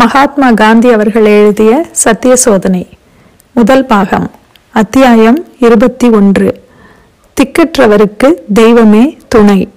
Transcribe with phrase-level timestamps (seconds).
[0.00, 2.86] மகாத்மா காந்தி அவர்கள் எழுதிய சத்திய சோதனை
[3.52, 4.30] முதல் பாகம்
[4.70, 6.60] அத்தியாயம் இருபத்தி ஒன்று.
[7.36, 9.68] திக்கற்றவருக்கு தெய்வமே துணை.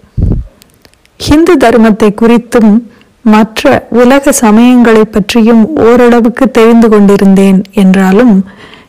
[1.17, 2.81] ஹிந்து தர்மத்தை குறித்தும்
[3.21, 8.45] மற்ற உலக சமயங்களை பற்றியும் ஓரளவுக்கு தெரிந்து கொண்டிருந்தேன் என்றாலும்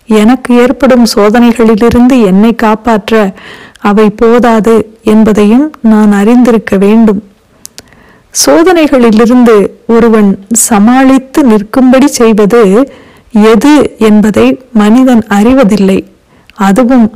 [0.06, 3.32] எனக்கு ஏற்படும் சோதனைகளிலிருந்து என்னை காப்பாற்ற
[3.80, 7.22] அவை போதாது என்பதையும் நான் அறிந்திருக்க வேண்டும்.
[8.34, 9.56] சோதனைகளிலிருந்து
[9.86, 10.30] ஒருவன்
[10.68, 12.62] சமாளித்து நிற்கும்படி செய்வது
[13.50, 13.74] எது
[14.08, 14.46] என்பதை
[14.80, 15.98] மனிதன் அறிவதில்லை.
[16.58, 17.06] அதுவும்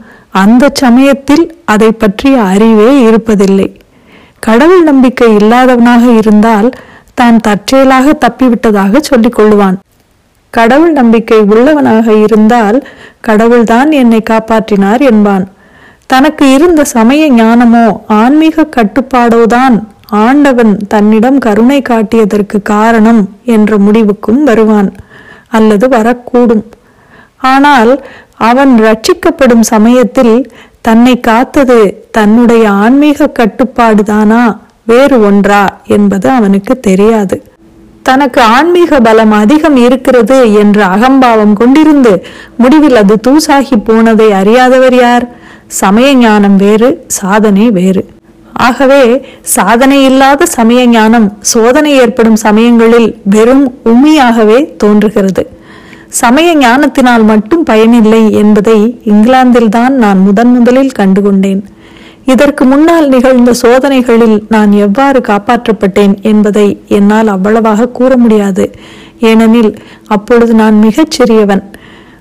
[0.42, 3.68] அந்த சமயத்தில் அதை பற்றிய அறிவே இருப்பதில்லை.
[4.46, 6.68] கடவுள் நம்பிக்கை இல்லாதவனாக இருந்தால்
[7.14, 9.76] தான் தற்செயலாக தப்பிவிட்டதாக சொல்லிக் கொள்ளுவான்
[10.54, 12.76] கடவுள் நம்பிக்கை உள்ளவனாக இருந்தால்
[13.20, 15.44] கடவுள்தான் என்னை காப்பாற்றினார் என்பான்.
[16.06, 17.86] தனக்கு இருந்த சமய ஞானமோ
[18.20, 24.92] ஆன்மீக கட்டுப்பாடோதான் ஆண்டவன் தன்னிடம் கருணை காட்டியதற்கு காரணம் என்ற முடிவுக்கும் வருவான்
[25.48, 26.62] அல்லது வரக்கூடும்.
[27.38, 28.04] ஆனால்
[28.36, 34.56] அவன் ரட்சிக்கப்படும் சமயத்தில் தன்னை காத்தது தன்னுடைய ஆன்மீக கட்டுப்பாடுதானா?
[34.84, 35.78] வேறு ஒன்றா?
[35.86, 37.42] என்பது அவனுக்கு தெரியாது.
[38.02, 42.22] தனக்கு ஆன்மீக பலம் அதிகம் இருக்கிறது என்ற அகம்பாவம் கொண்டிருந்து
[42.56, 45.28] முடிவில் அது தூசாகி போனதை அறியாதவர் யார்?
[45.66, 48.14] சமய ஞானம் வேறு சாதனை வேறு.
[48.56, 55.50] ஆகவே சாதனை இல்லாத சமய ஞானம் சோதனை ஏற்படும் சமயங்களில் வெறும் உண்மையாகவே தோன்றுகிறது.
[56.08, 61.62] சமய ஞானத்தினால் மட்டும் பயனில்லை என்பதை இங்கிலாந்தில்தான் நான் முதன் முதலில் கண்டுகொண்டேன்.
[62.24, 68.74] இதற்கு முன்னால் நிகழ்ந்த சோதனைகளில் நான் எவ்வாறு காப்பாற்றப்பட்டேன் என்பதை என்னால் அவ்வளவாக கூற முடியாது.
[69.20, 69.76] ஏனெனில்
[70.06, 71.62] அப்பொழுது நான் மிகச் சிறியவன்.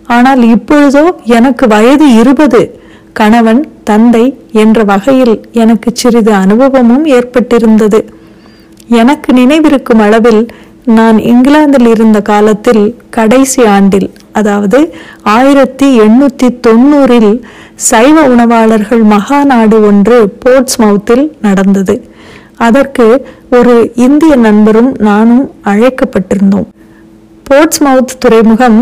[0.08, 2.80] ஆனால் இப்பொழுதோ எனக்கு வயது இருபது.
[3.14, 4.26] கணவன் தந்தை
[4.64, 8.00] என்ற வகையில் எனக்கு சிறிது அனுபவமும் ஏற்பட்டிருந்தது.
[9.02, 10.42] எனக்கு நினைவிருக்கும் அளவில்
[10.98, 14.80] நான் இங்கிலாந்தில் இருந்த காலத்தில் கடைசி ஆண்டில் அதாவது
[15.36, 17.32] ஆயிரத்தி எண்ணூத்தி தொண்ணூறில்
[17.90, 21.96] சைவ உணவாளர்கள் மகாநாடு ஒன்று போர்ட்ஸ்மவுத்தில் நடந்தது.
[22.68, 23.08] அதற்கு
[23.52, 26.70] ஒரு இந்திய நண்பரும் நானும் அழைக்கப்பட்டிருந்தோம்.
[27.48, 28.80] போர்ட்ஸ்மவுத் துறைமுகம்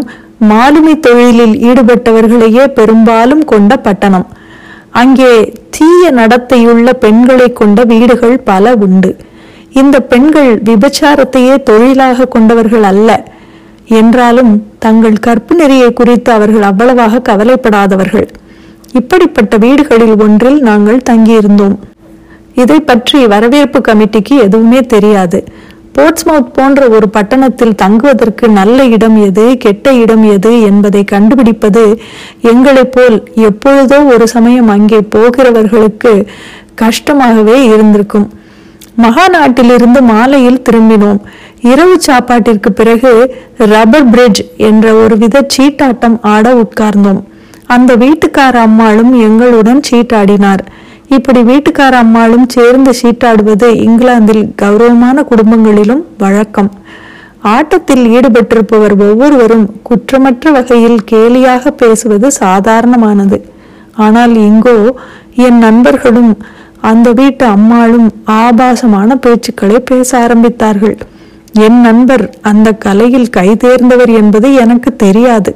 [0.51, 4.28] மாலுமி தொழிலில் ஈடுபட்டவர்களையே பெரும்பாலும் கொண்ட பட்டணம்.
[4.93, 9.11] அங்கே தீய நடத்தையுள்ள பெண்களை கொண்ட வீடுகள் பல உண்டு.
[9.73, 13.09] இந்த பெண்கள் விபச்சாரத்தையே தொழிலாக கொண்டவர்கள் அல்ல.
[13.99, 18.27] என்றாலும் தங்கள் கற்பு நெறியை குறித்து அவர்கள் அவ்வளவாக கவலைப்படாதவர்கள்.
[18.93, 21.75] இப்படிப்பட்ட வீடுகளில் ஒன்றில் நாங்கள் தங்கியிருந்தோம்.
[22.55, 25.43] இதை பற்றி வரவேற்பு கமிட்டிக்கு எதுவுமே தெரியாது.
[25.97, 31.83] போர்ட்ஸ்மவுத் போன்ற ஒரு பட்டணத்தில் தங்குவதற்கு நல்ல இடம் எது கெட்ட இடம் எது என்பதை கண்டுபிடிப்பது
[32.41, 33.17] எங்களைப் போல்
[33.47, 36.13] எப்பொழுதோ ஒரு சமயம் அங்கே போகிறவர்களுக்கு
[36.75, 38.27] கஷ்டமாகவே இருந்திருக்கும்.
[39.01, 41.19] மகாநாட்டிலிருந்து மாலையில் திரும்பினோம்.
[41.61, 43.11] இரவு சாப்பாட்டிற்கு பிறகு
[43.57, 47.21] ரப்பர் பிரிட்ஜ் என்ற ஒரு வித சீட்டாட்டம் ஆட உட்கார்ந்தோம்.
[47.65, 50.63] அந்த வீட்டுக்கார அம்மாளும் எங்களுடன் சீட்டாடினார்.
[51.16, 56.69] இப்படி வீட்டுக்கார அம்மாளும் சேர்ந்து சீட்டாடுவது இங்கிலாந்தில் கௌரவமான குடும்பங்களிலும் வழக்கம்.
[57.53, 63.40] ஆட்டத்தில் ஈடுபட்டிருப்பவர் ஒவ்வொருவரும் குற்றமற்ற வகையில் கேலியாக பேசுவது சாதாரணமானது.
[64.06, 64.78] ஆனால் இங்கோ
[65.47, 66.31] என் நண்பர்களும்
[66.91, 70.96] அந்த வீட்டு அம்மாளும் ஆபாசமான பேச்சுக்களை பேச ஆரம்பித்தார்கள்.
[71.66, 75.52] என் நண்பர் அந்த கலையில் கைதேர்ந்தவர் என்பது எனக்கு தெரியாது.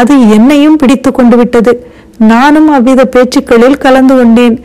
[0.00, 1.72] அது என்னையும் பிடித்து கொண்டு விட்டது.
[2.32, 4.56] நானும் அவ்வித பேச்சுக்களில் கலந்து கொண்டேன்.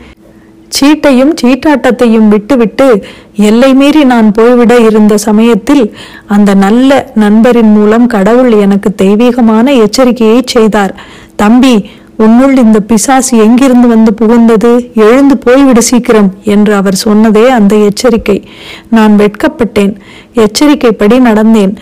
[0.80, 3.04] சீட்டையும் சீட்டாட்டத்தையும் விட்டுவிட்டு
[3.36, 5.94] எல்லை மீறி நான் போய்விட இருந்த சமயத்தில்
[6.26, 10.94] அந்த நல்ல நண்பரின் மூலம் கடவுள் எனக்கு தெய்வீகமான எச்சரிக்கையை செய்தார்.
[11.36, 14.72] தம்பி உன்னுள் இந்த பிசாசு எங்கிருந்து வந்து புகுந்தது?
[14.94, 18.48] எழுந்து போய்விடு சீக்கிரம் என்று அவர் சொன்னதே அந்த எச்சரிக்கை.
[18.90, 19.94] நான் வெட்கப்பட்டேன்.
[20.34, 21.76] எச்சரிக்கைப்படி நடந்தேன்.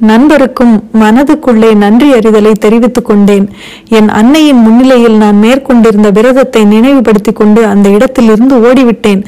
[0.00, 3.48] நண்பருக்கும் மனதுக்குள்ளே நன்றி அறிதலை தெரிவித்துக் கொண்டேன்.
[3.88, 9.24] என் அன்னையின் முன்னிலையில் நான் மேற்கொண்டிருந்த விரதத்தை நினைவுபடுத்திக் கொண்டு அந்த இடத்திலிருந்து ஓடிவிட்டேன்.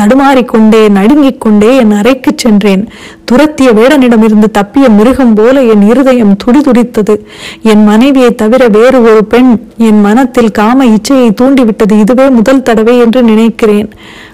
[0.00, 2.88] தடுமாறிக்கொண்டே நடுங்கிக் கொண்டே என் அறைக்கு சென்றேன்.
[3.24, 7.18] துரத்திய வேடனிடமிருந்து தப்பிய மிருகம் போல என் இருதயம் துடிதுடித்தது.
[7.62, 11.98] என் மனைவியை தவிர வேறு ஒரு பெண் என் மனத்தில் காம இச்சையை தூண்டிவிட்டது.
[11.98, 13.90] இதுவே முதல் தடவை என்று நினைக்கிறேன்.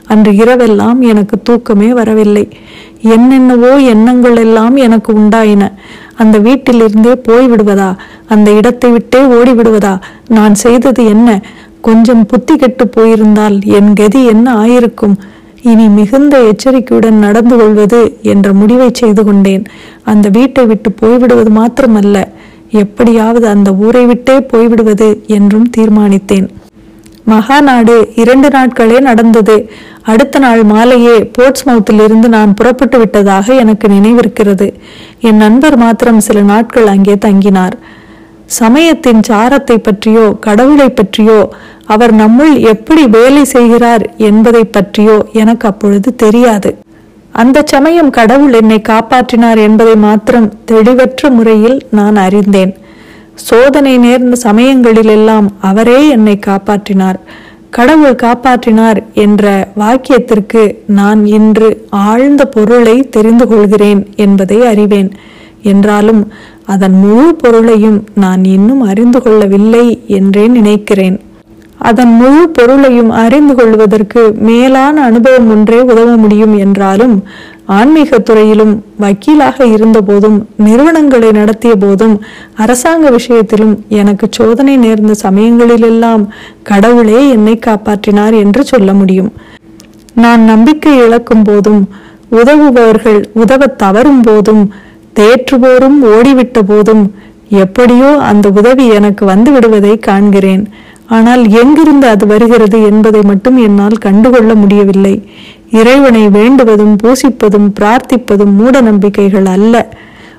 [0.06, 2.49] அன்று இரவெல்லாம் எனக்கு தூக்கமே வரவில்லை.
[3.02, 5.72] என்னென்னவோ எண்ணங்கள் எல்லாம் எனக்கு உண்டாயின.
[6.14, 7.96] அந்த வீட்டிலிருந்தே போய் விடுவதா
[8.26, 11.43] அந்த இடத்தை விட்டே ஓடி விடுவதா நான் செய்தது என்ன?
[11.81, 15.16] கொஞ்சம் புத்தி கெட்டு போயிருந்தால் என் கதி என்ன ஆயிருக்கும்?
[15.62, 19.64] இனி மிகுந்த எச்சரிக்கையுடன் நடந்து கொள்வது என்ற முடிவை செய்து கொண்டேன்.
[20.04, 22.25] அந்த வீட்டை விட்டு போய்விடுவது மாத்திரமல்ல.
[22.70, 26.48] எப்படியாவது அந்த ஊரை விட்டே போய்விடுவது என்றும் தீர்மானித்தேன்.
[27.32, 29.56] மகாநாடு இரண்டு நாட்களே நடந்தது.
[30.02, 34.69] அடுத்த நாள் மாலையே போர்ட்ஸ்மவுத்திலிருந்து நான் புறப்பட்டு விட்டதாக எனக்கு நினைவிருக்கிறது.
[35.20, 37.76] என் நண்பர் மாத்திரம் சில நாட்கள் அங்கே தங்கினார்.
[38.61, 41.40] சமயத்தின் சாரத்தை பற்றியோ கடவுளை பற்றியோ
[41.87, 46.70] அவர் நம்முள் எப்படி வேலை செய்கிறார் என்பதை பற்றியோ எனக்கு அப்பொழுது தெரியாது.
[47.43, 52.72] அந்த சமயம் கடவுள் என்னை காப்பாற்றினார் என்பதை மாத்திரம் தெளிவற்ற முறையில் நான் அறிந்தேன்.
[53.37, 57.15] சோதனை நேர்ந்த சமயங்களிலெல்லாம் அவரே என்னை காப்பாற்றினார்.
[57.71, 65.12] கடவுள் காப்பாற்றினார் என்ற வாக்கியத்திற்கு நான் இன்று ஆழ்ந்த பொருளை தெரிந்து கொள்கிறேன் என்பதை அறிவேன்.
[65.62, 66.33] என்றாலும்
[66.67, 71.21] அதன் முழு பொருளையும் நான் இன்னும் அறிந்து கொள்ளவில்லை என்றே நினைக்கிறேன்.
[71.78, 77.23] அதன் முழு பொருளையும் அறிந்து கொள்வதற்கு மேலான அனுபவம் ஒன்றே உதவ முடியும் என்றாலும்
[77.67, 82.23] ஆன்மீக துறையிலும் வக்கீலாக இருந்தபோதும் நிறுவனங்களை நடத்திய போதும்
[82.56, 86.28] அரசாங்க விஷயத்திலும் எனக்கு சோதனை நேர்ந்த சமயங்களிலெல்லாம்
[86.62, 89.32] கடவுளே என்னை காப்பாற்றினார் என்று சொல்ல முடியும்.
[90.14, 91.88] நான் நம்பிக்கை இழக்கும் போதும்
[92.31, 94.72] உதவுபவர்கள் உதவ தவறும் போதும்
[95.14, 97.14] தேற்றுவோரும் ஓடிவிட்ட போதும்
[97.49, 100.69] எப்படியோ அந்த உதவி எனக்கு வந்து விடுவதை காண்கிறேன்.
[101.08, 105.29] ஆனால் எங்கிருந்து அது வருகிறது என்பதை மட்டும் என்னால் கண்டுகொள்ள முடியவில்லை.
[105.70, 109.97] இறைவனை வேண்டுவதும் பூசிப்பதும் பிரார்த்திப்பதும் மூட நம்பிக்கைகள் அல்ல.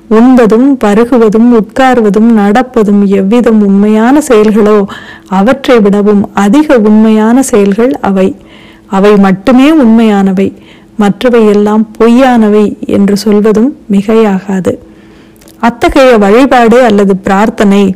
[0.09, 4.85] உண்பதும் பருகுவதும் உட்கார்வதும் நடப்பதும் எவ்விதம் உண்மையான செயல்களோ
[5.27, 8.35] அவற்றை விடவும் அதிக உண்மையான செயல்கள் அவை.
[8.87, 10.53] அவை மட்டுமே உண்மையானவை.
[10.97, 14.77] மற்றவை எல்லாம் பொய்யானவை என்று சொல்வதும் மிகையாகாது.
[15.59, 17.95] அத்தகைய வழிபாடு அல்லது பிரார்த்தனை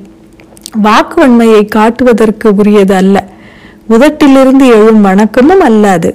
[0.78, 3.28] வாக்குவன்மையை காட்டுவதற்கு உரியது அல்ல.
[3.90, 6.14] உதட்டிலிருந்து எழும் வணக்கமும் அல்லாது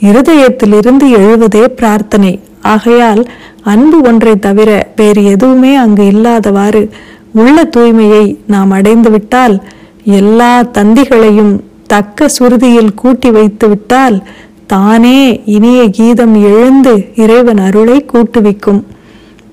[0.00, 2.40] இருதயத்திலிருந்து எழுவதே பிரார்த்தனை.
[2.62, 3.26] ஆகையால்
[3.62, 6.90] அன்பு ஒன்றை தவிர வேறு எதுவுமே அங்கு இல்லாதவாறு
[7.32, 9.62] உள்ள தூய்மையை நாம் அடைந்து விட்டால்
[10.04, 14.22] எல்லா தந்திகளையும் தக்க சுருதியில் கூட்டி வைத்து விட்டால்
[14.66, 18.82] தானே இனிய கீதம் எழுந்து இறைவன் அருளை கூட்டுவிக்கும்.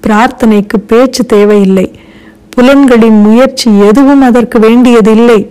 [0.04, 1.92] பிரார்த்தனைக்கு பேச்சு தேவையில்லை.
[2.56, 5.50] புலன்களின் முயற்சி எதுவும் அதற்கு வேண்டியதில்லை.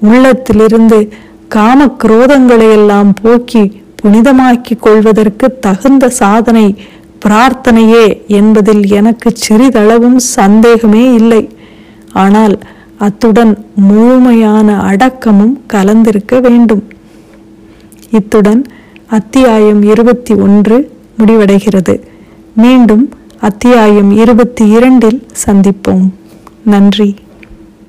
[0.00, 1.12] உள்ளத்திலிருந்து
[1.48, 6.76] காம குரோதங்களை எல்லாம் போக்கி புனிதமாக்கிக் கொள்வதற்கு தகுந்த சாதனை
[7.24, 11.48] பிரார்த்தனையே என்பதில் எனக்கு சிறிதளவும் சந்தேகமே இல்லை.
[12.12, 12.58] ஆனால்
[12.96, 16.82] அத்துடன் முழுமையான அடக்கமும் கலந்திருக்க வேண்டும்.
[18.10, 18.64] இத்துடன்
[19.06, 22.00] அத்தியாயம் இருபத்தி ஒன்று முடிவடைகிறது.
[22.54, 26.04] மீண்டும் அத்தியாயம் இருபத்தி இரண்டில் சந்திப்போம்.
[26.66, 27.14] நன்றி.